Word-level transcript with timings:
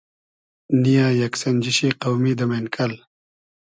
نییۂ 0.81 1.05
یئگ 1.19 1.33
سئنجیشی 1.41 1.89
قۆمی 2.01 2.33
دۂ 2.37 2.45
مېنکئل 2.49 2.93